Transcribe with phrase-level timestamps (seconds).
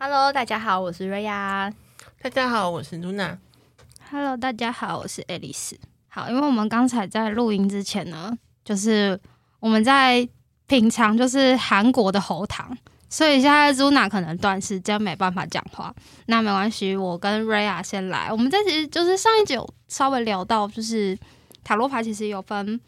[0.00, 1.72] Hello，大家好，我是瑞亚。
[2.22, 3.36] 大家好，我是露娜。
[4.08, 5.76] Hello，大家好，我是爱丽丝。
[6.06, 8.32] 好，因为我们刚才在录音之前呢，
[8.64, 9.20] 就是
[9.58, 10.28] 我们在
[10.68, 15.92] 品尝就是韩国的喉糖，所以现在 Zuna 可能短时间没办法讲话。
[16.26, 18.30] 那没关系，我跟 Raya 先来。
[18.30, 21.18] 我们这其实就是上一集有稍微聊到，就是
[21.64, 22.80] 塔罗牌其实有分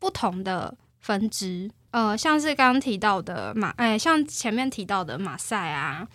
[0.00, 6.08] 不同的分支，呃，像是刚刚提到的马，哎、像前面提到的马赛啊、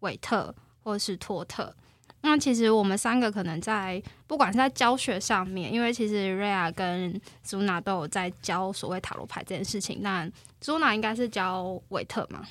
[0.00, 1.74] 韦特或者是托特。
[2.22, 10.02] 那其实我们三个可能在不管是在教学上面，因为其实瑞亚跟朱娜都有在教所谓塔罗牌这件事情。
[10.02, 12.46] 那朱娜应该是教韦特嘛？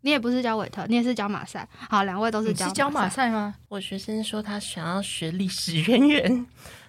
[0.00, 1.66] 你也不是教韦特，你也是教马赛。
[1.88, 3.28] 好，两位都是教是教马赛。
[3.28, 3.54] 赛吗？
[3.68, 6.46] 我学生说他想要学历史渊源，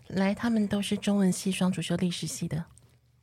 [0.07, 2.65] 来，他们都是中文系双主修历史系的。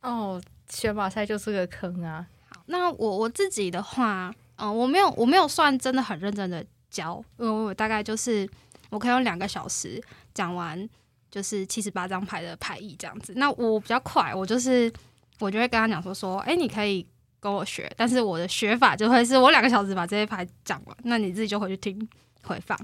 [0.01, 2.25] 哦，学马赛就是个坑啊。
[2.65, 8.49] 那我我自己的话，嗯、我没有我没有算真的很认真的教，因为我大概就是
[8.89, 10.01] 我可以用两个小时
[10.33, 10.87] 讲完，
[11.29, 13.33] 就是七十八张牌的牌意这样子。
[13.35, 14.91] 那我比较快，我就是
[15.39, 17.05] 我就会跟他讲说说，哎、你可以
[17.39, 22.07] 跟我学，但是我的学法就会是我两个小时把这些牌讲完，那你自己就回去听
[22.43, 22.79] 回放。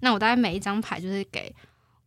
[0.00, 1.54] 那我大概每一张牌就是给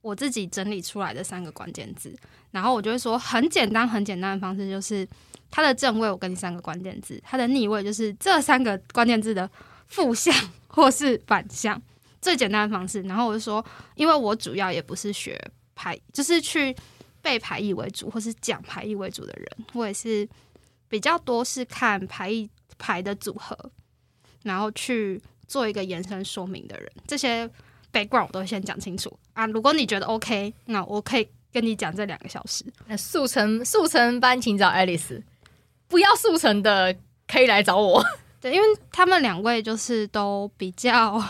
[0.04, 2.16] 我自己整理出来的三个关键字，
[2.52, 5.08] 然后我就会说很简单很简单的方式就是。
[5.56, 9.48] 它的正位我给你三个关键字，它的逆位就是这三个关键字的
[9.86, 10.34] 负向
[10.66, 11.80] 或是反向，
[12.20, 13.04] 最简单的方式。
[13.04, 15.40] 然后我就说，因为我主要也不是学
[15.76, 16.76] 牌，就是去
[17.22, 20.28] 背牌意为主或是讲牌意为主的人，我也是
[20.88, 23.56] 比较多是看牌意牌的组合，
[24.42, 26.92] 然后去做一个延伸说明的人。
[27.06, 27.48] 这些
[27.94, 29.46] background 我都会先讲清楚啊。
[29.46, 32.66] 如果你觉得 OK，那我可以跟你讲这两个小时。
[32.88, 35.24] 那速成速成班请找爱丽丝，
[35.88, 36.94] 不要速成的
[37.28, 38.04] 可以来找我。
[38.42, 41.24] 对，因为他们两位就是都比较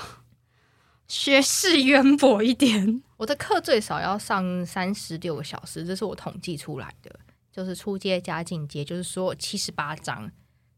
[1.07, 3.03] 学识渊博一点。
[3.17, 7.19] 我的课最少要上三十六个小时，这是我统计出来的，
[7.51, 10.31] 就是初阶加进阶，就是说七十八章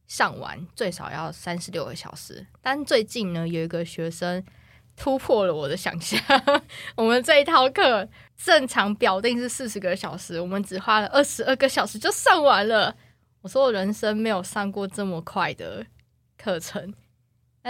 [0.07, 2.45] 上完最少要三十六个小时。
[2.61, 4.43] 但最近呢，有一个学生
[4.95, 6.19] 突破了我的想象，
[6.95, 12.95] 我们这一套课正常表定是四十个小时，我们只花了二十二个小时就上完了。
[13.41, 15.85] 我说我人生没有上过这么快的
[16.37, 16.93] 课程，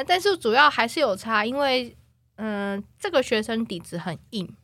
[0.08, 1.96] 但是主要还是有差，因为
[2.38, 4.56] 嗯、这个学生底子很硬，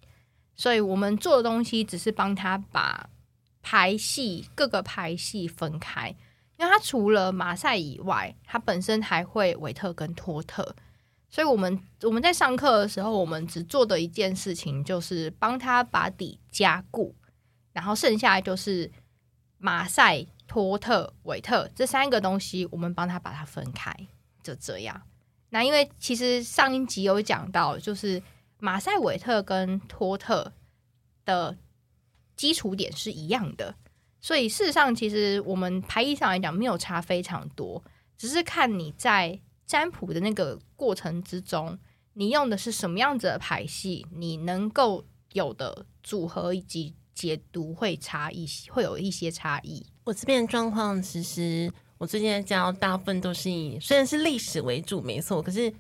[0.56, 3.10] 所以我们做的东西只是帮他把
[3.62, 6.16] 排戏各个排戏分开，
[6.58, 10.76] 因为他除了马赛以外，他本身还会韦特跟托特，
[11.32, 17.16] 所以我们我们在上课的时候，我们只做的一件事情就是帮他把底加固，
[17.72, 18.92] 然后剩下就是
[19.58, 23.96] 马赛、托特、韦特这三个东西，我们帮他把它分开，
[24.44, 25.02] 就这样。
[25.50, 28.22] 那因为其实上一集有讲到，就是
[28.60, 30.52] 马赛韦特跟托特
[31.24, 31.58] 的
[32.36, 33.74] 基础点是一样的，
[34.20, 37.82] 所以事实上其实我们牌意上来讲没有差非常多，
[38.18, 39.40] 只是看你在
[39.72, 41.80] 占卜的那个过程之中，
[42.16, 49.86] 你用的是什么样子的牌系，你能够有的组合以及解读会差异，会有一些差异。
[50.04, 55.74] 我这边的状况，其实我最近在教，大部分都是以虽然是历史为主，没错，可是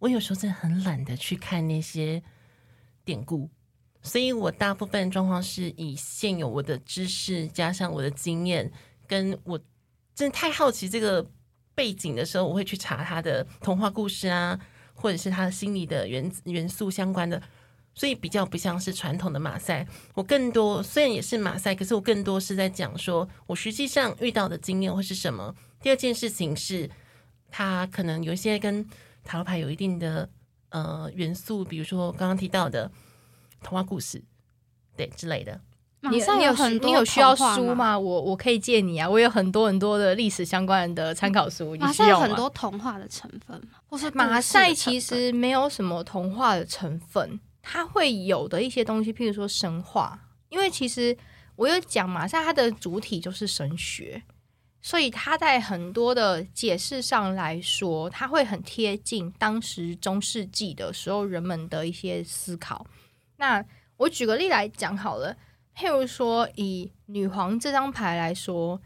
[0.00, 2.22] 我有时候真的很懒得去看那些
[3.06, 3.48] 典故，
[4.02, 8.70] 所以我大部分状况是以现有我的知识加上我的经验，
[9.06, 9.58] 跟我
[10.14, 11.26] 真的太好奇这个
[11.74, 14.58] 背景的时候，我会去查他的童话故事啊，
[14.94, 17.42] 或者是他的心理的元元素相关的。
[17.96, 25.54] 所以比较不像是传统的马赛，我更多虽然也是马赛，可是我更多是在讲说我实际上遇到的经验会是什么。
[25.80, 26.90] 第二件事情是，
[27.52, 28.84] 它可能有一些跟
[29.22, 30.28] 塔罗牌有一定的
[30.70, 32.90] 呃元素，比如说刚刚提到的
[33.62, 34.24] 童话故事，
[34.96, 35.60] 对之类的。
[36.10, 37.34] 你马上你有很多你有需要？
[37.34, 37.98] 书吗？
[37.98, 50.18] 我我可以借你啊，我有很多很多的历史相关的参考书，你马赛有需要吗很多童话的成分吗，或是马赛其实没有什么童话的成分，它会有的一些东西，譬如说神话，
[50.48, 51.16] 因为其实
[51.56, 54.22] 我有讲马赛它的主体就是神学，
[54.80, 62.86] 所以它在很多的解释上来说，它会很贴近当时中世纪的时候人们的一些思考。
[63.36, 63.64] 那
[63.96, 65.36] 我举个例来讲好了，
[65.76, 68.80] 譬如说以女皇这张牌来说，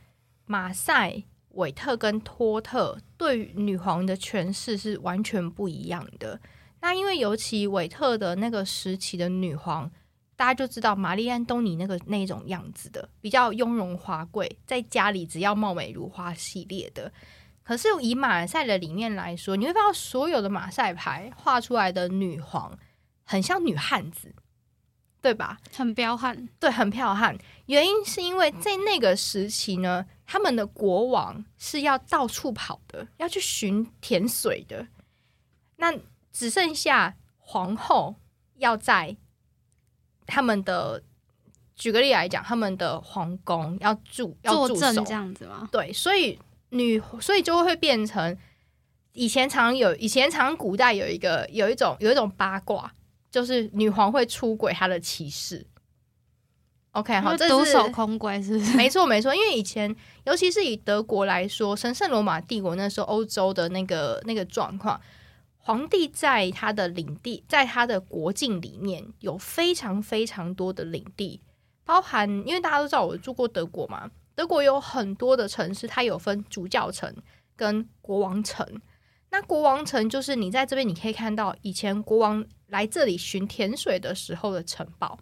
[0.47, 6.41] 马赛、韦特跟托特对女皇的诠释是完全不一样的。
[6.81, 9.91] 那因为尤其韦特的那个时期的女皇，
[10.37, 17.13] 大家就知道玛丽安东尼那个那种样子的，比较雍容华贵，在家里只要貌美如花系列的。
[17.65, 22.79] 可是以马赛的理念来说，你会发现所有的马赛牌画出来的女皇
[23.25, 24.35] 很像女汉子，
[25.29, 25.59] 对吧？
[25.77, 27.37] 很彪悍，对，很彪悍。
[27.67, 34.87] 原因是因为在那个时期呢，他们的国王是要到处跑的，要去寻甜水的。
[35.77, 35.93] 那
[36.33, 38.15] 只剩下皇后
[38.57, 39.15] 要在
[40.25, 41.03] 他们的，
[41.77, 45.69] 举个例来讲，他们的皇宫要住要驻守坐镇这样子吗？
[45.71, 46.39] 对，所以
[46.71, 48.35] 女，所以就会变成
[49.13, 52.91] 以前常有，以前常古代有一个有一种有一种八卦，
[53.31, 55.67] 就是女皇会出轨她的骑士。
[56.93, 58.77] OK，好，这是独守空闺是是？
[58.77, 59.95] 没错没错，因为以前
[60.25, 65.01] 尤其是以德国来说，神圣罗马帝国那时候欧洲的那个那个状况，
[65.59, 71.41] 皇帝在他的领地，在他的国境里面有非常非常多的领地，
[71.85, 77.15] 包含因为大家都知道我住过德国嘛，德国有很多的城市，它有分主教城
[77.55, 78.67] 跟国王城。
[79.31, 85.19] 那国王城就是你在这边你可以看到以前国王来这里寻甜水的时候的城堡。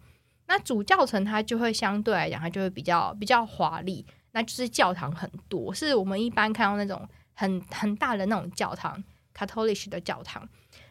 [0.49, 9.03] 那主教城它就会相对来讲，它就会比较比较华丽，那就是教堂很多，是我们一般看到那种很很大的那种教堂
[9.35, 10.49] ，Catholic 的教堂。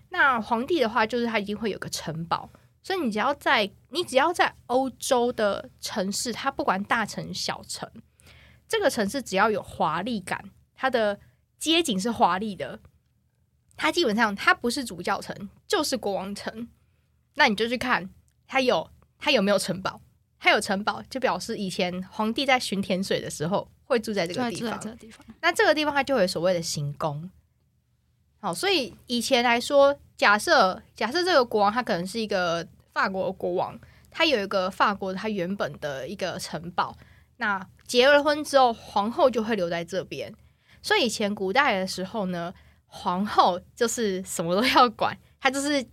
[0.10, 2.50] 那皇帝的话，就是他一定会有个城堡，
[2.84, 7.90] 所以你只要在你只要在欧洲的城市，它不管大城小城，
[8.68, 11.18] 这个城市只要有华丽感，它的
[11.58, 12.80] 街景是华丽的，
[13.78, 16.68] 它基本上它不是主教城就是国王城，
[17.36, 18.10] 那你就去看
[18.48, 18.90] 它有。
[19.18, 20.02] 它有没有城堡？
[20.38, 24.80] 它有城堡，就表示以前皇帝在巡田水的时候会住在这个地方。
[24.80, 27.32] 这个地方，那这个地方它就有所谓的行宫。
[28.40, 33.80] 好，所以以前来说，假设假设这个国王他可能是一个法国国王，
[34.12, 36.96] 他有一个法国他原本的一个城堡。
[37.38, 40.32] 那结了婚之后，皇后就会留在这边。
[40.84, 42.54] 所以以前古代的时候呢，
[42.88, 45.86] 皇后就是什么都要管，她就是。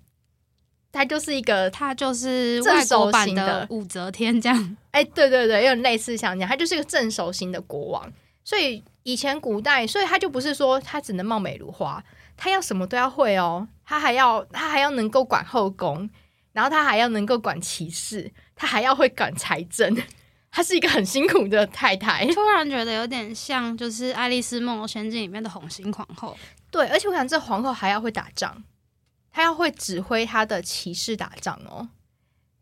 [0.94, 4.77] 她就是一个，她就是外国版的武则天这样。
[4.91, 8.12] 哎，对对对，有点类似像这样，她就是一个镇守型的国王。
[8.44, 12.05] 所以以前古代，所以她就不是说她只能貌美如花，
[12.37, 13.67] 她要什么都要会哦。
[13.87, 16.11] 她还要她还要能够管后宫，
[16.53, 19.97] 然后她还要能够管骑士，她还要会管财政。
[20.50, 22.27] 她是一个很辛苦的太太。
[22.27, 26.37] 突然觉得有点像，就是《爱丽丝梦游仙境》里面的红心皇后。
[26.72, 28.64] 对，而且我想这皇后还要会打仗。
[29.30, 31.88] 她要会指挥她的骑士打仗哦，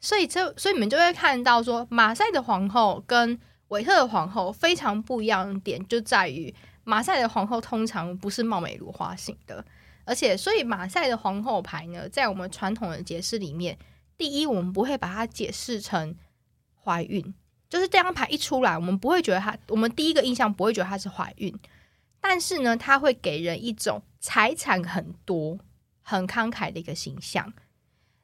[0.01, 6.55] 所以这所以你们就会看到说，马赛的皇后跟维特的皇后非常不一样的点，就在于
[6.85, 9.65] 马赛的皇后通常不是貌美如花型的，
[10.05, 13.77] 而且所以马赛的皇后牌呢，在我们传统的解释里面，
[14.17, 16.15] 第一，我们不会把它解释成
[16.85, 17.35] 怀孕，
[17.69, 21.53] 就是这张牌一出来，我们不会觉得它，我们第一个印象不会觉得它是怀孕，
[22.21, 25.59] 但是呢，它会给人一种财产很多。
[26.03, 27.53] 很慷慨的一个形象，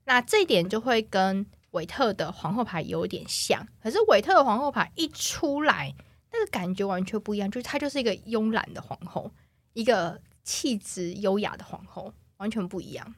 [0.07, 3.65] 那这一点就会跟韦特的皇后牌有点像。
[3.81, 5.95] 可是韦特的皇后牌一出来，
[6.33, 9.31] 那个感觉完全不一样，就是她就是一个慵懒的皇后，
[9.75, 13.15] 一个气质优雅的皇后，完全不一样。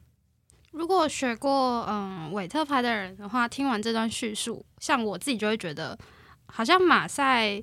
[0.71, 5.99] 如果学过嗯韦特牌的人的话，听完这段叙述，像我自己就会觉得，
[6.45, 7.63] 好像马赛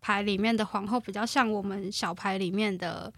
[0.00, 3.12] 牌里面的皇后比较像我们小牌里面的。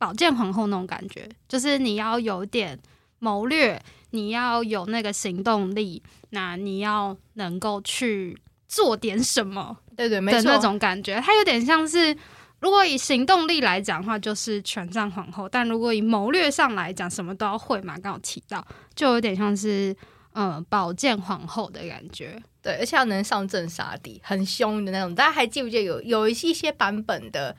[0.00, 2.80] 宝剑皇后那种感觉，就是你要有点
[3.18, 3.78] 谋略，
[4.12, 8.34] 你要有那个行动力，那你要能够去
[8.66, 12.16] 做点什么， 对对，没错，那种感觉，它有点像是，
[12.60, 19.94] 如果以行动力来讲的话，就是权杖皇后；但如果以谋略上来讲，什么都要会嘛，刚好提到，就有点像是
[20.32, 25.14] 嗯宝剑皇后的感觉，对，而且要能上阵杀敌，很凶的那种。
[25.14, 27.56] 大家还记不记得有有一些版本的？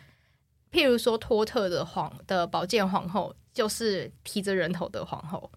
[0.71, 5.51] 譬如说，托特的皇的宝剑皇后就是提着人头的皇后。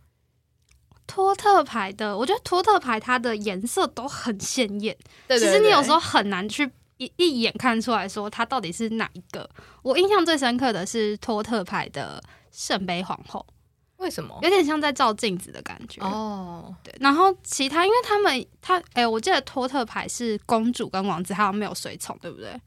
[1.07, 4.97] 托特牌的，我觉得托特牌它的颜色都很鲜艳。
[5.29, 9.49] 对其实你有时候很难去一一眼看出来说它到底是哪一个。
[9.83, 12.21] 我印象最深刻的是托特牌的
[12.51, 13.47] 圣杯皇后。
[13.99, 14.39] 为什么？
[14.43, 16.75] 有点像在照镜子的感觉哦。
[16.83, 22.61] 对，然后其他，因为他们他哎，我记得托特牌是公主跟王子，好像没有随从，对不对？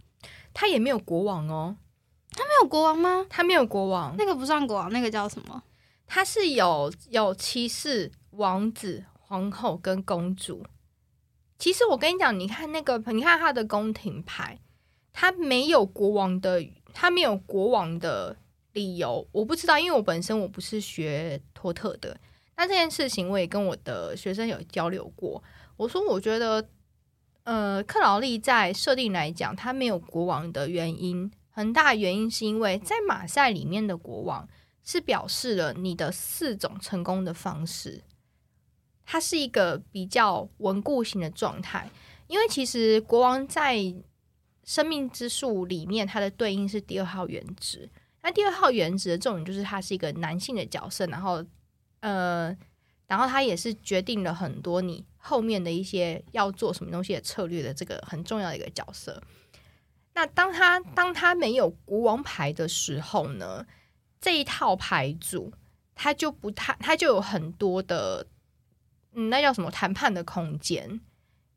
[0.54, 1.76] 他也没有国王哦。
[2.32, 3.26] 他没有国王吗？
[3.30, 5.64] 他没有国王，那个不算国王，那个叫什么？
[6.06, 10.66] 他是有有骑士、王子、皇后跟公主。
[11.58, 14.60] 其实我跟你讲，你看那个，你看他的宫廷牌，
[15.12, 18.38] 他没有国王的，他没有国王的
[18.78, 22.16] 理由，我不知道，因为我本身我不是学托特的。
[22.56, 25.44] 那这件事情我也跟我的学生有交流过，
[25.76, 26.70] 我说我觉得，
[27.44, 31.32] 呃，克劳利在设定来讲，他没有国王的原因。
[31.50, 34.48] 很大原因是因为在马赛里面的国王
[34.84, 38.04] 是表示了你的四种成功的方式，
[39.04, 41.90] 它是一个比较稳固型的状态。
[42.28, 43.78] 因为其实国王在
[44.64, 47.90] 生命之树里面，它的对应是第二号原子。
[48.28, 51.42] 那第二号原子的重点就是他是一个男性的角色，然后
[52.02, 52.54] 呃，
[53.06, 59.24] 然后他也是决定了很多你后面的一些要做什么东西的策略的这个很重要的一个角色。
[60.14, 63.66] 那当他当他没有国王牌的时候呢，
[64.20, 65.54] 这一套牌组
[65.96, 68.28] 他就不太，他就有很多的，
[69.14, 71.00] 嗯，那叫什么谈判的空间，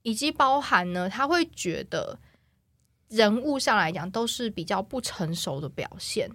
[0.02, 2.20] 以及包含呢，他会觉得
[3.08, 6.30] 人物上来讲都是比较不成熟的表现。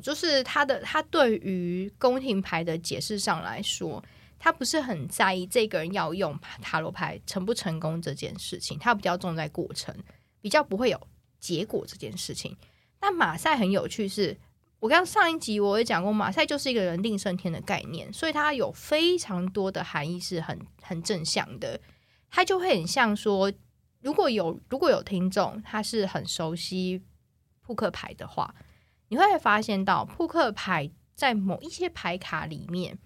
[0.00, 4.02] 就是他的他对于宫廷牌的解释上来说，
[4.38, 9.94] 他不是很在意这个人要用塔罗牌成不成功这件事情，他比较重在过程，
[10.40, 11.00] 比较不会有
[11.38, 12.56] 结果这件事情。
[13.00, 14.36] 那马赛很有趣，是
[14.80, 21.80] 我刚上一集我也讲过，马赛就是一个人定胜天的概念，所以它有非常多的含义是很很正向的，
[22.30, 23.52] 它就会很像说，
[24.00, 27.02] 如果有如果有听众他是很熟悉
[27.60, 28.54] 扑克牌的话。
[29.12, 32.98] 你会发现到扑克牌在某一些牌卡里面，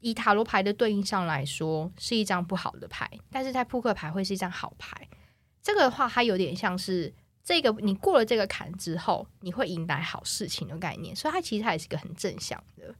[0.00, 5.06] 以塔罗牌的对应上来说是一张不好的牌，但是在扑克牌会是一张好牌。
[5.62, 7.14] 这个的话，它有点像是
[7.44, 12.94] 这个你过了这个坎之后，你会迎来好事情的概念，所以它其实它也是一个很正向的，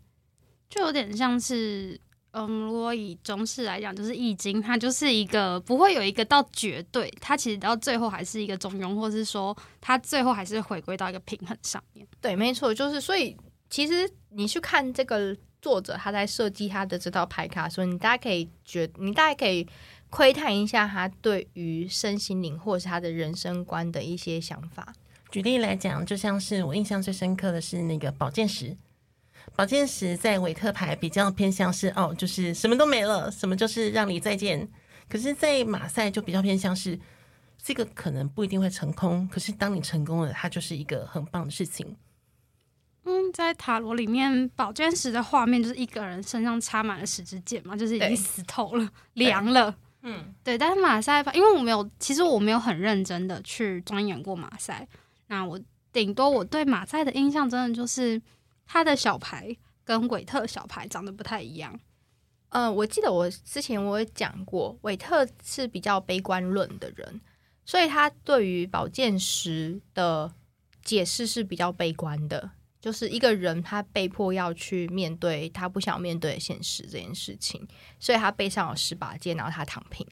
[0.68, 1.98] 就有点像是。
[2.38, 12.06] 嗯，如果以中式来讲，就是易经，它就是一个不会有一个到绝对，它其实到最后还是一个中庸，或是说它最后还是回归到一个平衡上面。
[12.20, 13.36] 对，没错，就是所以
[13.68, 19.66] 其实你去看这个作者他在设计他的这套牌卡，的时候你大家可以觉，你大家可以
[20.08, 24.94] 窥探一下他对于身心灵或是他的人生观的一些想法。
[25.30, 28.76] 举例来讲，就像是我印象最深刻的是那个宝剑石。
[29.58, 34.68] 宝剑十在韦特牌比较偏向是哦，就是什么都没了，什么就是让你再见。
[35.08, 36.96] 可是，在马赛就比较偏向是
[37.60, 41.96] 这个可能不一定会成功，可是当你成功了，它就是一个很棒的事情。
[43.02, 49.74] 嗯，在塔罗里面，宝剑十的画面就是一个人身上插满了十支箭嘛，就是已经死透了，凉了。
[50.02, 50.56] 嗯，对。
[50.56, 54.86] 但是马赛，因为我没有，其实我没有很认真的去钻研过马赛，
[55.26, 55.58] 那我
[55.92, 58.22] 顶多我对马赛的印象真的就是。
[58.70, 61.80] 他的小牌跟韦特小牌长得不太一样。
[62.50, 67.20] 嗯，我记得我之前我也讲过，韦特是比较悲观论的人，
[67.64, 70.32] 所以他对于宝剑十的
[70.82, 77.66] 解释是比较悲观的，就是一个人他被迫要去面对他不想面对的现实这件事情，
[77.98, 80.06] 所以他背上有十把剑，然后他躺平。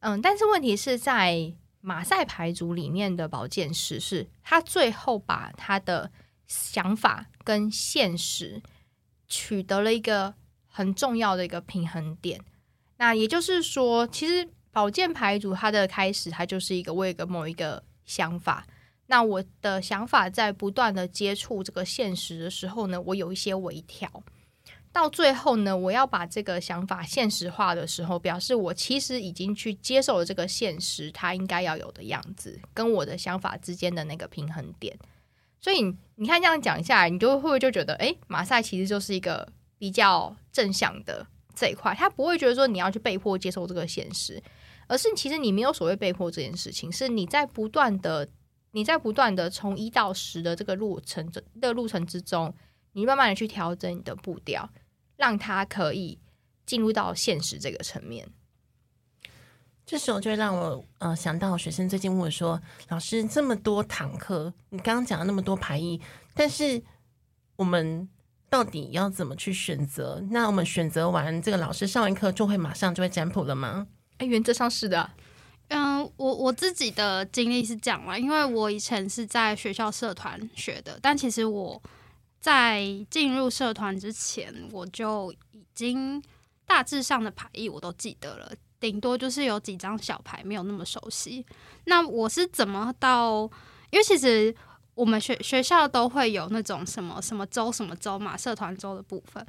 [0.00, 1.52] 嗯，但是问题是在
[1.82, 6.10] 马赛牌组里面的宝剑十是他最后把他的。
[6.46, 8.62] 想法跟现实
[9.26, 10.34] 取得了一个
[10.66, 12.40] 很重要的一个平衡点。
[12.98, 18.66] 那也就是说，其实宝剑牌组它的开始，它就是一个为一个某一个想法。
[19.08, 24.22] 那我的想法在不断的接触这个现实的时候呢，我有一些微调。
[24.92, 34.98] 到最后呢，我要把这个想法现实化的时候，表示我其实已经去接受了这个现实，它应该要有的样子，跟我的想法之间的那个平衡点。
[35.66, 35.82] 所以
[36.14, 44.40] 你看这样讲下来，你就会不会就觉得，哎，马赛其实就是一个比较正向的这一块，他不会觉得说你要去被迫接受这个现实，
[44.86, 48.28] 而是其实你没有所谓被迫这件事情，是你在不断的
[48.70, 51.28] 你在不断的从一到十的这个路程
[51.60, 52.54] 的路程之中，
[52.92, 54.70] 你慢慢的去调整你的步调，
[55.16, 56.20] 让它可以
[56.64, 58.28] 进入到现实这个层面。
[59.86, 66.00] 这时候就会让我呃想到学生最近问我说：“老师，这么多堂课，你刚刚讲了那么多排异，
[66.34, 66.82] 但是
[67.54, 68.08] 我们
[68.50, 70.20] 到底要怎么去选择？
[70.30, 73.86] 那我们选择完这个老师上完课就会马上就会占卜了吗？”
[74.18, 75.08] 哎，原则上是的。
[75.68, 81.80] 嗯，我我自己的经历是这样啦，因为我以前是在学校社团学的，但其实我
[82.40, 86.20] 在进入社团之前，我就已经
[86.66, 88.52] 大致上的排异我都记得了。
[88.78, 91.44] 顶多就是有几张小牌没有那么熟悉。
[91.84, 93.50] 那我是怎么到？
[93.90, 94.54] 因为其实
[94.94, 99.44] 我们学学校都会有那种什么什么周什么周嘛，社团周的部分。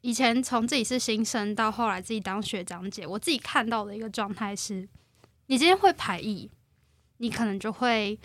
[0.00, 4.88] 以前从自己是新生到后来自己当学长姐，我自己看到的一个状态是：
[5.46, 6.50] 你今天会排异，
[7.18, 8.18] 你可能就会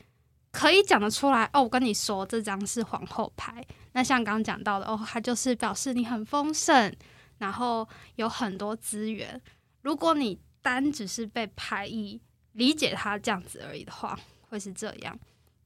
[0.51, 1.50] 可以讲得出来。
[1.53, 3.65] 哦，我跟你说，这张是皇后牌。
[3.94, 6.94] 那像刚刚讲到的，哦，它就是表示你很丰盛，
[7.38, 9.41] 然后有很多资源。
[9.82, 12.20] 如果你单只是被排异
[12.54, 14.20] 理解它这样子而已的话，
[14.50, 15.18] 会是这样。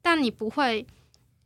[0.01, 0.85] 但你不会，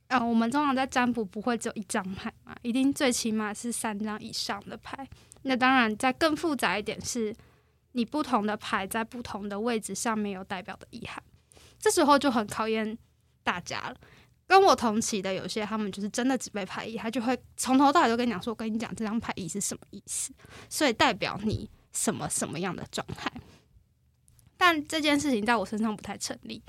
[0.08, 5.08] 呃，我们通常在占卜不会只有一张牌嘛，一定最起码是三张以上的牌。
[5.44, 7.34] 那当然，再更复杂一点是，
[7.94, 11.24] 你不同的牌在不同的位置上面有代表的意涵，
[11.80, 12.98] 这时候就很考验
[13.44, 13.96] 大家了。
[14.48, 20.34] 跟我同期的有些，他们就是真的只背牌意，他就会从头到尾都跟你讲说：“我跟你讲，这张牌意是什么意思，
[20.70, 23.32] 所以代表你什么什么样的状态。”
[24.58, 26.62] 但这件事情在我身上不太成立。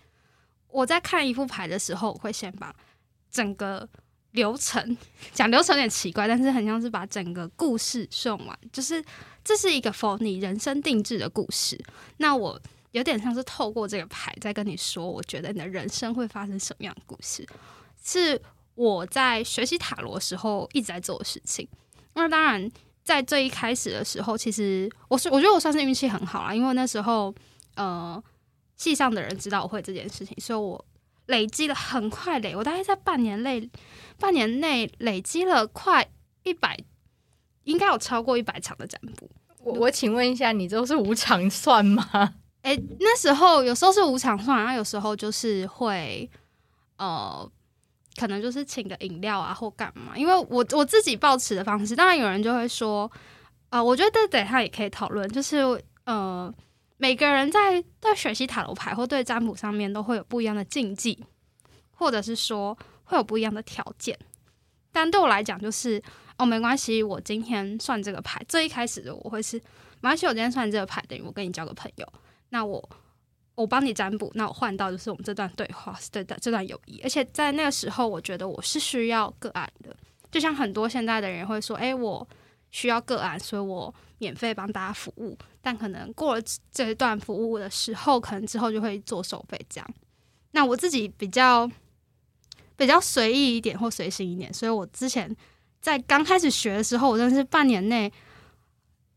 [0.69, 2.75] 我在看一副牌的时候，我会先把
[3.31, 3.89] 整个
[4.31, 4.97] 流程
[5.33, 9.05] 讲流程有点奇怪，但是很像是把整个故事顺完，就是
[9.45, 11.79] 这是一个 for 你人生定制的故事。
[12.17, 12.61] 那我。
[12.93, 17.47] 有点像是透过这个牌在跟你说，我觉得你的人生会发生什么样的故事，
[18.03, 18.41] 是
[18.75, 21.69] 我在学习塔罗时候一直在做的事情。
[22.15, 22.69] 那当然，
[23.09, 27.35] 在最一开始的时候，其实我是我觉得我算是运气很好啦，因为那时候
[27.75, 28.23] 呃，
[28.77, 30.85] 系上的人知道我会这件事情，所以我
[31.25, 33.71] 累积了很快累，我大概在半年内
[34.19, 36.07] 半年内累积了快
[36.43, 36.79] 一百，
[37.65, 39.31] 应该有超过一百场的占卜。
[39.65, 42.35] 我我请问一下，你都是无偿算吗？
[42.61, 46.31] 哎，那时候有时候是无偿算，然后有时候就是会，
[46.99, 47.51] 呃，
[48.19, 50.17] 可能就是请个饮料啊或干嘛。
[50.17, 53.11] 因为我我自己抱持的方式，当然有人就会说，
[53.71, 55.59] 呃，我觉得等下也可以讨论，就是
[56.05, 56.53] 呃，
[56.97, 61.25] 每个人在在学习塔罗牌或对占卜上面都会有不一样的禁忌，
[61.93, 64.19] 或者是说会有不一样的条件。
[64.91, 66.03] 但对我来讲，就是
[66.39, 69.57] 哦，没关系，我今天算这个牌，最一开始的我会是，
[70.01, 72.13] 没关系，我今天算这个牌，等于我跟你交个朋友。
[72.49, 72.83] 那我
[73.59, 77.01] 我帮你占卜，那我换到就是我们这段对话，对的这段友谊。
[77.03, 79.95] 而且在那个时候，我觉得我是需要个案的，
[80.31, 82.27] 就像很多现在的人会说：“哎，我
[82.71, 89.95] 需要个案，所以我免费帮大家服务。”但可能过了这一段服务的时候，可能之后就会做收费这样。
[90.53, 91.69] 那我自己比较
[92.77, 95.37] 比较随意一点或随心一点，所以我之前
[95.81, 98.11] 在刚开始学的时候，我真的是半年内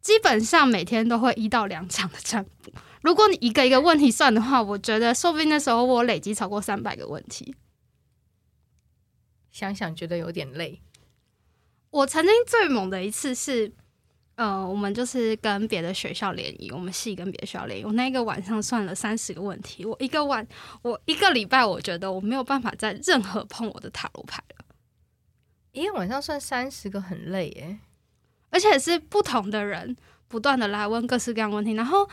[0.01, 2.71] 基本上每天都会一到两场的占卜。
[3.02, 7.56] 如果你一个一个问题算的话，我觉得说不定那时候我累积超过三百个问题。
[9.50, 10.80] 想想觉得有点累。
[11.90, 13.74] 我曾经最猛的一次是，
[14.36, 17.84] 呃，我们就是跟别的学校联谊，我们系跟别的学校联谊。
[17.84, 20.48] 我那个晚上算了三十个问题，我一个晚，
[20.84, 24.66] 我一个礼拜，我觉得我没有办法再任何碰我的塔罗牌了。
[25.72, 27.80] 一个晚上算三十个很累耶，
[28.52, 32.08] 而且是不同的人不断的来问各式各样问题，然后。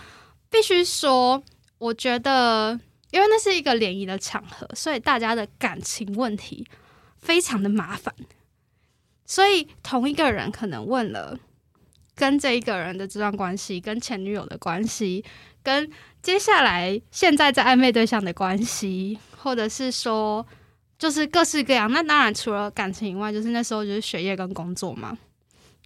[0.50, 1.42] 必须说，
[1.78, 2.78] 我觉得，
[3.10, 6.66] 因为那是一个联谊的场合，所以大家的感情问题
[7.18, 8.14] 非常的麻烦。
[9.24, 11.38] 所以同一个人可能问了
[12.14, 15.22] 跟这一个人的这段关系、跟前女友的关系、
[15.62, 15.90] 跟
[16.22, 20.46] 接下来现在在暧昧对象的关系，或者是说
[20.98, 21.92] 就是各式各样。
[21.92, 25.16] 那当然除了感情以外，就是那时候就是学业跟工作嘛。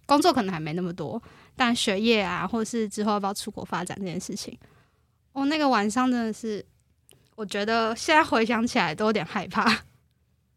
[0.05, 1.21] 工作可能还没那么多。
[1.55, 4.57] 但学业啊，或是之后要不要出国发展这件事情，
[5.33, 6.65] 哦，那个晚上真的是，
[7.35, 9.83] 我觉得现在回想起来都有点害怕。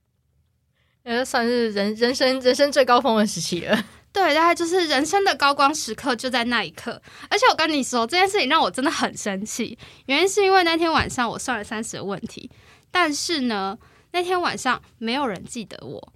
[1.05, 3.85] 呃，算是人人生人生最高峰的时期了。
[4.13, 7.01] 对，大概就是人生的高光时刻就在那一刻。
[7.29, 12.51] 而且我跟你说，这件事情让我真的很生气，原因是因为那天晚上我算了三十个问题，
[12.91, 13.79] 但是呢，
[14.13, 16.13] 那天晚上没有人记得我，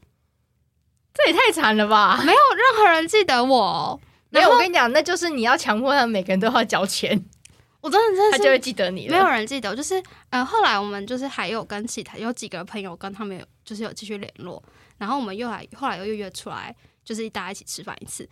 [1.13, 2.23] 这也太惨了吧！
[2.25, 4.01] 没有任何人记得我。
[4.31, 7.21] 没有，我跟你讲，那就是你要强迫他们每个人都要交钱，
[7.81, 9.09] 我真的真的他就会记得你。
[9.09, 14.63] 没有人记得，就是呃，后来我们就是还有跟其他有几个朋友跟他们有就是有继续联络，
[14.99, 18.29] 然后我们又来后来又约出来，就是大家一起吃饭一次。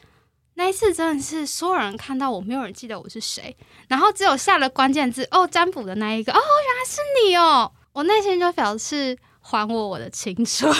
[0.55, 3.57] 那一次真的是所有人看到我，没有人记得我是谁，
[3.89, 10.73] 然后只有下了关键字哦，占卜的那一个哦，原来是你哦，我内心就表示还我我的青春。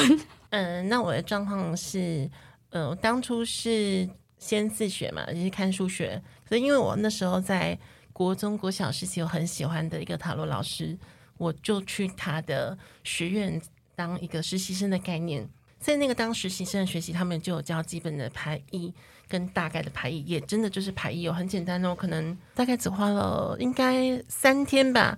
[0.51, 2.31] 嗯，那我的状况是，
[2.71, 4.09] 呃，当初是。
[4.39, 6.23] 先自学嘛，就是看数学。
[6.49, 7.79] 可是因为我那时候在
[8.13, 10.97] 国中国小时期有很喜欢的一个塔罗老师，
[11.37, 13.61] 我就去他的学院
[13.95, 15.49] 当一个实习生的概念。
[15.79, 18.93] 在那个当实习生的学习，他们就有教基本的排意
[19.29, 25.17] 跟大概的排意，也真的就是排意哦，很简单哦，可能大概只花了应该三天吧，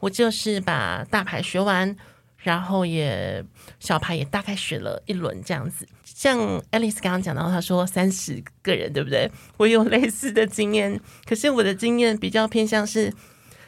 [0.00, 1.96] 我就是把大牌学完。
[2.42, 3.44] 然后也
[3.80, 5.86] 小牌也大概学了一轮这样子，
[6.20, 6.38] 像
[6.70, 9.30] Alice 刚刚讲到，他说三十个人对不对？
[9.56, 13.10] 我有类似的经验，可是我的经验比较偏向是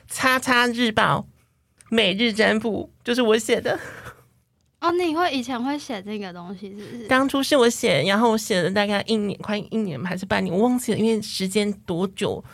[0.06, 1.26] 叉叉日报
[1.88, 3.80] 每日占卜，就是我写的。
[4.82, 7.06] 哦，你会以前会写这个东西是不是？
[7.08, 12.44] 当初是我写，然后我写了大概一年，快一年还是半年，我忘记了，因为时间多久。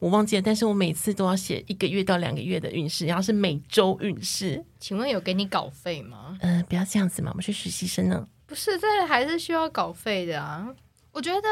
[0.00, 4.64] 我忘记了，但是我每次都要写一个月到两个月的运势，然后是每周运势。
[4.80, 6.36] 请问有给你稿费吗？
[6.40, 8.26] 呃，不要这样子嘛，我们是实习生呢。
[8.54, 10.72] 不是，这还是需要稿费的啊。
[11.10, 11.48] 我觉得，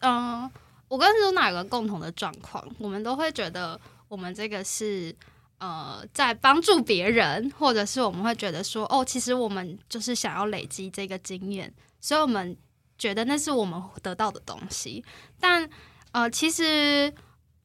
[0.00, 0.50] 嗯、
[0.86, 5.16] 我跟露娜有个共同的状况，我们都会觉得我们这个是
[5.56, 12.54] 呃在帮助别人，或者是我们会觉得说，哦，其实我们就是想要累积这个经验，所以我们
[12.98, 15.02] 觉得那是我们得到的东西。
[15.40, 15.66] 但
[16.10, 17.10] 呃，其实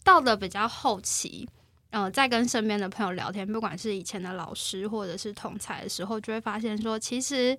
[0.05, 1.45] 到了比较后期。
[1.89, 7.57] 呃，在跟身边的朋友聊天，不管是以前的老师或者是同才的时候，就会发现说，其实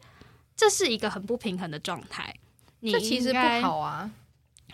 [0.59, 2.35] 这是一个很不平衡的状态。
[2.81, 4.11] 你这其实应该不好啊。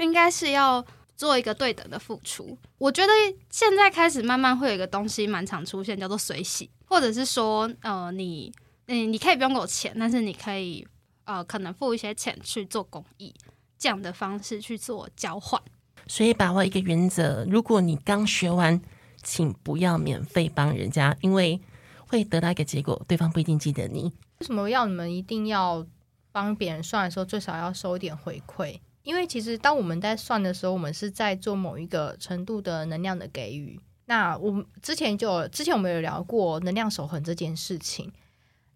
[0.00, 2.58] 应该是要做一个对等的付出。
[2.78, 3.12] 我觉得
[3.50, 8.52] 现在开始慢慢会有一个东西蛮常出现，叫做随喜，或者是说，呃，你，
[8.86, 10.84] 嗯，你可以不用给我钱，但是你可以，
[11.24, 13.32] 呃，可能付一些钱去做公益，
[13.78, 15.60] 这样的方式去做交换。
[16.08, 18.80] 所以把握一个原则：如果你刚学完，
[19.22, 21.60] 请不要免费帮人家，因为
[22.08, 24.12] 会得到一个结果，对方不一定记得你。
[24.44, 25.86] 为什么要你们一定要
[26.30, 28.78] 帮别人算的时候，最少要收一点回馈？
[29.02, 33.80] 因为其实当我们在算的时候，我们是在做某一个程度的能量的给予。
[34.04, 38.12] 那我们之前就之前我们有聊过能量守恒这件事情。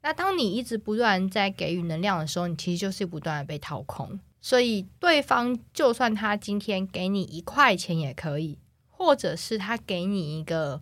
[0.00, 4.18] 那当你一直不断在给予能量的时候，你其实就是不断的被掏空。
[4.40, 8.56] 所以对方就算他今天给你一块钱也可以，
[8.88, 10.80] 或者是他给你一个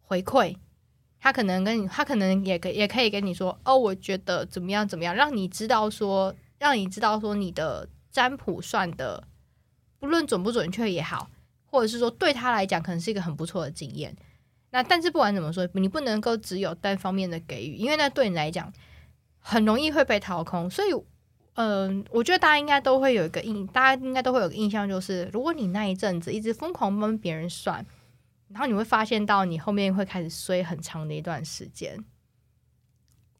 [0.00, 0.56] 回馈，
[1.22, 9.22] 他可能跟你，他可能也可也可以跟你说，哦，我觉得怎么样怎么样，让你知道说，让你知道说你的占卜算的，
[10.00, 11.30] 不论准不准确也好，
[11.64, 14.16] 或者是说对他来讲可能是一个很不错的经验。
[14.72, 18.72] 那但是不管怎么说，你不能够只有单方面的给予，因为那对你来讲
[19.38, 20.68] 很容易会被掏空。
[20.68, 20.88] 所以，
[21.54, 27.86] 嗯、我觉得大家应该都会有一个印，大家应该都会有个印象，就是如果你那一阵子一直疯狂帮别人算，
[28.52, 32.02] 然后你会发现到你后面会开始衰很长的一段时间。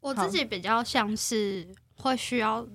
[0.01, 2.67] 我自己比较像是会需要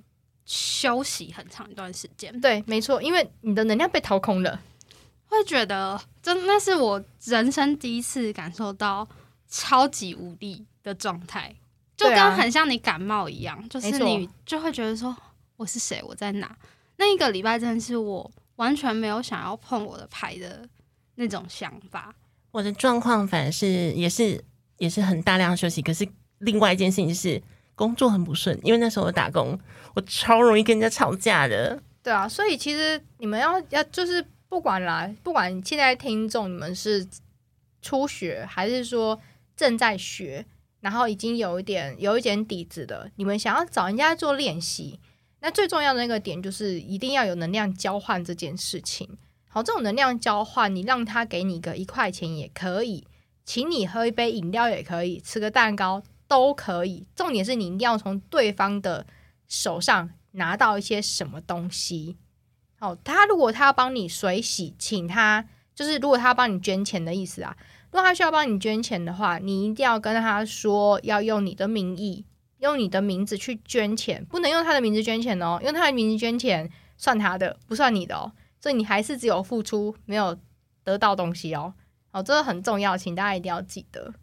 [0.45, 4.62] 休息很长一段时间，对，没错，因为你的能量被掏空了。
[5.26, 9.06] 会觉得真那是我人生第一次感受到
[9.50, 11.54] 超级无力的状态，
[11.97, 15.13] 就跟很像你感冒一样，就是你就会觉得说
[15.58, 16.58] 我是谁，我在哪。
[16.95, 20.65] 那一个礼拜真的是我完全没有想要碰我的牌的
[21.15, 22.15] 那种想法。
[22.51, 24.43] 我的状况反而是也是
[24.77, 26.07] 也是很大量休息，可是
[26.39, 27.41] 另外一件事情就是
[27.75, 29.60] 工作很不顺，因为那时候我打工，
[29.93, 31.79] 我超容易跟人家吵架的。
[32.01, 37.05] 对啊，所以其实你们要要就是不管啦，不管现在听众你们是
[37.81, 39.19] 初学还是说
[39.55, 40.45] 正在学，
[40.79, 44.99] 然后已经有一点有一点底子的，你们想要找人家做练习，
[45.41, 49.17] 那最重要的那个点就是一定要有能量交换这件事情。
[49.49, 53.05] 好，这种能量交换，你让他给你个一块钱也可以，
[53.43, 57.07] 请你喝一杯饮料也可以，吃个蛋糕都可以。
[57.15, 59.07] 重点是你一定要从对方的
[59.47, 62.17] 手上拿到一些什么东西。
[62.79, 67.57] 好，他如果他要帮你水洗，请他就是如果他要帮你捐钱的意思啊，
[67.89, 72.25] 如果他需要帮你捐钱的话，你一定要跟他说要用你的名义，
[72.60, 78.33] 用你的名字去捐钱，不能用他的名字捐钱哦，用他的名字捐钱算他的，不算你的哦。
[78.60, 80.38] 所以你还是只有付出，没有
[80.84, 81.74] 得到东西哦。
[82.12, 84.13] 好，这个很重要，请大家一定要记得。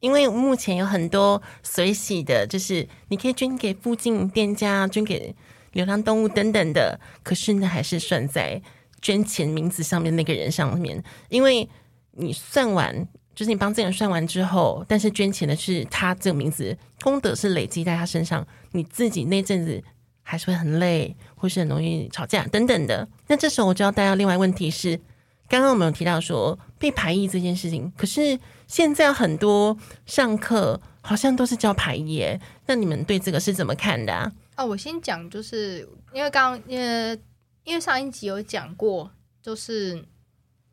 [0.00, 5.34] 因为目前有很多随喜的，就是你可以捐给附近店家，捐给
[5.72, 8.60] 流浪动物等等的，可是呢，还是算在
[9.00, 11.68] 捐钱名字上面那个人上面，因为
[12.12, 19.82] 你算完，就是你帮这个人算完之后，但是捐钱的是他这个名字，功德是累积在他身上，你自己那阵子
[20.22, 23.06] 还是会很累，或是很容易吵架等等的。
[23.26, 24.98] 那这时候我就要带到另外问题是，
[25.48, 34.32] 刚刚我们有提到说被排异这件事情，可是现在很多上课好像都是教排异耶，那你们对这个是怎么看的、啊？
[34.56, 37.18] 哦，我先讲，就是因为刚因为
[37.64, 39.10] 因为上一集有讲过，
[39.42, 40.04] 就是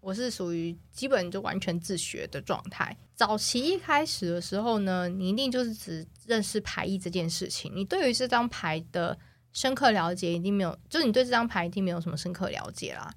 [0.01, 2.95] 我是属于基本就完全自学的状态。
[3.15, 9.17] 早期一开始的时候呢，你一定就是只认识排异这件事情，你对于这张牌的
[9.53, 13.13] 深刻了解一定没有，就是你对这张牌一定没有什么深刻了解啦。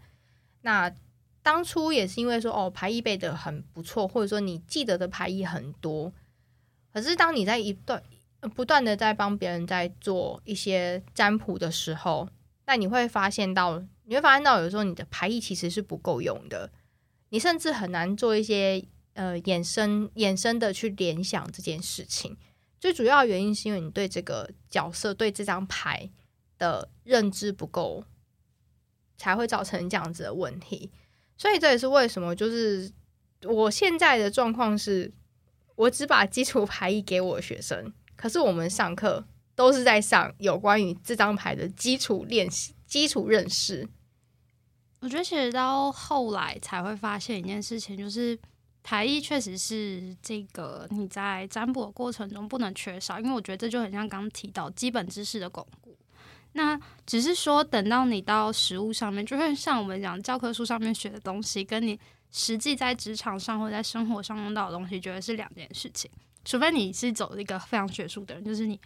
[0.63, 0.93] 那
[1.43, 6.13] 当初也是因为说哦，牌意背的很不错，或者说你记得的牌意很多，
[6.93, 8.03] 可是当你在一段
[8.55, 12.29] 不断的在帮别人在做一些占卜的时候，
[12.67, 16.71] 那你会发现到，你会发现到有时候你的牌意其实是不够用的，
[17.31, 22.37] 你甚至很难做一些呃衍生衍生的去联想这件事情。
[22.79, 26.11] 最主要的原因是因为你对这个角色、对这张牌
[26.63, 28.05] 的认知不够，
[29.17, 30.93] 才会造成这样子的问题。
[31.37, 32.89] 所以这也是为什么，就是
[33.43, 35.13] 我现在的状况是，
[35.75, 43.89] 我只把基础牌意给我的学生，可是我们上课都是在上有关于这张牌的基础练习、基础认识。
[45.01, 48.39] 我觉得其实到后来才会发现一件事情，就是
[48.85, 55.67] 牌意确实是这个你在占卜的过程中不能缺少，因为我觉得这就很像刚刚提到基本知识的巩。
[56.55, 61.99] 那只是说，等到你到实物上面，就会像我们讲教科书上面学的东西，跟你
[62.31, 66.11] 实际在职场上或在生活上用到的东西，觉得是两件事情。
[66.45, 68.79] 除非你是走一个非常学术的人，就是你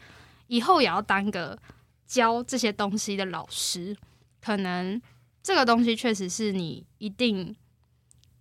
[0.47, 1.59] 以后也要当个
[2.07, 3.97] 教这些东西的老师，
[4.41, 5.01] 可能
[5.43, 7.57] 这个东西确实是你一定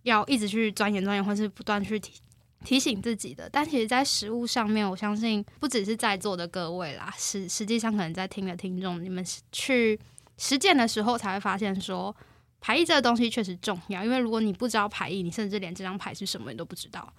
[0.02, 2.20] 要一直去钻研钻研，或是不断去提。
[2.64, 9.98] 提醒自己的，但其实，在实物上面，我相信不只是在座的各位啦，实实际上可能在听的听众，你们去
[10.36, 12.14] 实践的时候，才会发现说，
[12.60, 14.02] 牌意这个东西确实重要。
[14.02, 17.12] 因为如果你不知道牌意，你甚至连这张牌是什么你都不知道。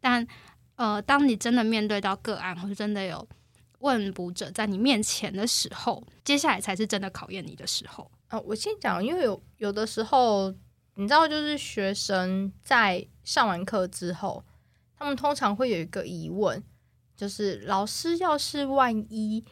[0.00, 0.26] 但
[0.76, 3.28] 呃，当你真的面对到个案，或是真的有
[3.80, 8.10] 问卜者在你面前的时候，接下来才是真的考验你的时候。
[8.28, 10.50] 啊，我先讲，因为有有的时候，
[10.94, 14.42] 你知道，就是学生在上完课之后。
[14.96, 16.62] 他们通常会有一个疑问，
[17.16, 19.44] 就是老师，要是万一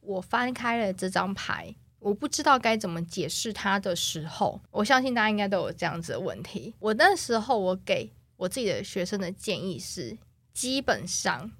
[0.00, 6.74] 我翻开了这张牌，我不知道该怎么解释它的时候，我相信大家应该都有这样子的问题。
[6.80, 10.18] 我那时候我给我自己的学生的建议是，
[10.52, 11.50] 基本上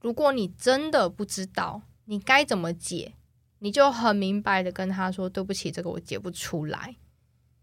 [0.00, 3.12] 如果你真的不知道你该怎么解，
[3.60, 6.96] 你就很明白的跟他说：“对不起，这个我解不出来。”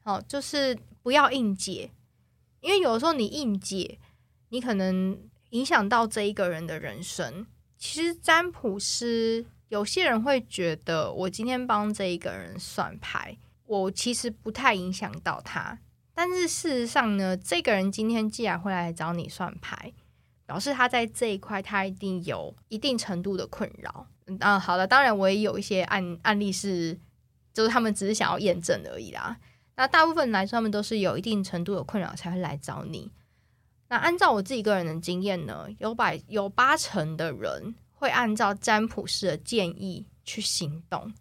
[0.04, 1.92] 好，就是不要硬解，
[2.62, 3.98] 因为有时候你硬解。
[4.56, 7.46] 你可能影响到这一个人的人生。
[7.78, 15.78] 其实占卜师有些人会觉得，我今天帮这一个人算牌，我其实不太影响到他。
[16.14, 19.92] 但是事实上呢，这个人今天既然会来找你算牌，
[20.46, 24.08] 表示他在这一块他一定有一定程度的困扰。
[24.28, 26.98] 嗯，好的，当然我也有一些案案例是，
[27.54, 29.36] 就是他们只是想要验证而已啦。
[29.76, 33.12] 那大部分来说，他们都是有一定程度的困扰才会来找你。
[33.88, 41.14] 那按照我自己个人的经验呢，有百有八成的人会按照占卜师的建议去行动，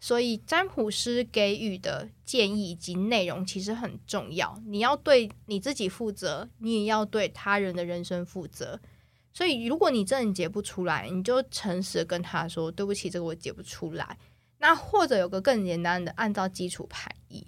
[0.00, 4.60] 所以占卜师给予的建议以及内容其实很重要。
[4.66, 8.80] 你要对你自己负责，你也要对他人的人生负责。
[9.34, 14.18] 所以，如果你真的解不出来，你就诚实跟他说：“对不起，这个我解不出来。”
[14.58, 17.46] 那或者有个更简单的，按照基础排意。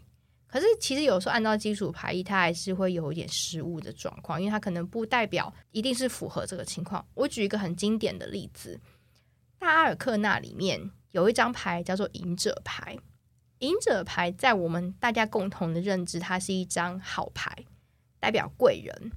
[0.55, 7.05] 可是，其实有时候按照基础排异，它还是会有一点失误的状况，因为它可能不代表一定是符合这个情况。
[7.15, 8.79] 我举一个很经典的例子，
[9.59, 12.97] 大阿尔克纳里面有一张牌叫做隐者牌。
[13.59, 17.53] 隐者牌在我们大家共同的认知，它是一张好牌，
[18.21, 19.11] 代表贵人，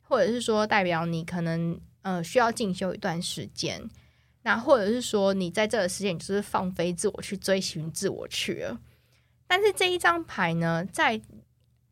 [0.00, 3.86] 或者是说代表你可能呃需要进修一段时间，
[4.40, 8.80] 那或者是说你在这个时间，你就是放飞自我去追寻自我去了。
[9.50, 11.20] 但是这一张牌呢，在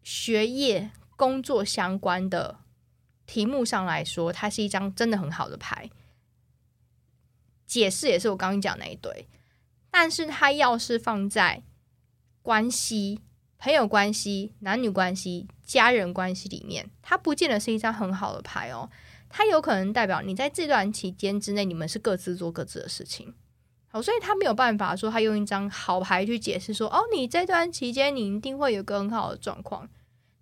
[0.04, 2.60] 学业、工作相关的
[3.26, 5.90] 题目上来说，它是一张真的很好的牌。
[7.66, 9.26] 解释也是我刚刚讲那一堆，
[9.90, 11.64] 但是它要是放在
[12.42, 13.22] 关系、
[13.58, 18.88] 朋友关系、男女关系、家人关系里面，它不见得是一张很好的牌哦。
[19.28, 23.34] 它有可能代表你在这段期间之内，你们是各自做各自的事情。
[23.90, 29.88] 好，所以他没有办法说他用一张好牌去解释说，哦，你这段期间你一定会有个很好的状况。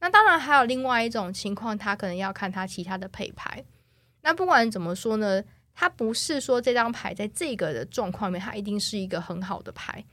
[0.01, 3.65] 那当然还有另外一种情况，他可能要看他其他的配牌。
[4.23, 10.05] 那不管怎么说呢，他不是说这张牌在这个的状况面，它一定是一个很好的牌。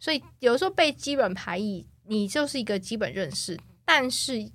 [0.00, 4.50] 所以有时候背基本牌意，你就是一个基本认识，但是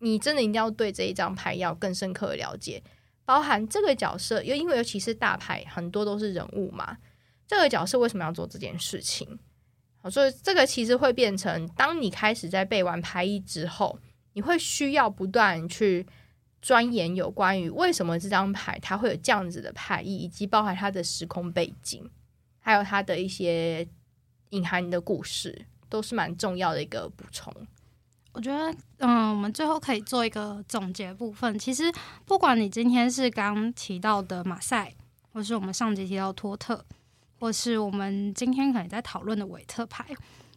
[0.00, 2.82] 你真的一定要对这一张牌要更深刻的了解。
[3.26, 6.96] 包含这个角色，又因为尤其是大牌，很多都是人物嘛。
[7.46, 9.38] 这个角色为什么要做这件事情？
[10.10, 13.98] 所以这个其实会变成，当你开始在背完牌意之后，
[14.32, 16.06] 你会需要不断去
[16.62, 22.08] 钻研有关于为什么这张牌它会有这样子的牌意，以及包含它的时空背景，
[22.60, 23.86] 还有它的一些
[24.50, 27.52] 隐含的故事，都是蛮重要的一个补充。
[28.36, 31.58] 我觉得，嗯，我们最后可以做一个总结部分。
[31.58, 31.90] 其实，
[32.26, 34.92] 不管你今天是刚提到的马赛，
[35.32, 36.84] 或是我们上集提到托特，
[37.40, 40.04] 或是我们今天可能在讨论的韦特牌，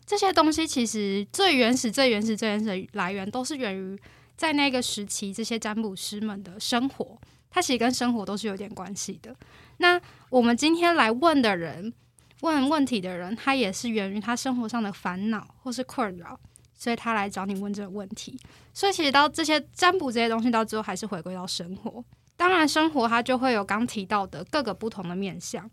[0.06, 3.98] 这些东西其实最原始、最原始、最原始的来源，都是源于
[4.36, 7.18] 在那个时期这些占卜师们的生活。
[7.50, 9.34] 它其实跟生活都是有点关系的。
[9.78, 9.98] 那
[10.30, 11.94] 我们今天来问的人，
[12.42, 16.38] 问问题的人，他也是源于他生活上的烦恼或是困扰。
[16.80, 18.40] 所以他来找你问这个问题。
[18.74, 22.04] 所以其实到这些占卜这些东西，到最后还是回归到生活。
[22.36, 25.70] 当然，生活它就会有刚提到的各个不同的面向。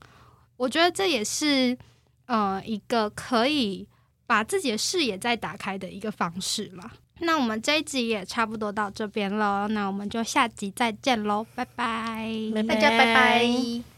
[0.56, 1.78] 我觉得这也是
[2.26, 3.86] 呃一个可以
[4.26, 6.90] 把自己的视野再打开的一个方式嘛。
[7.20, 13.86] 那我们这一集也差不多到这边了，那我们就下集再见喽，拜，拜大家拜拜。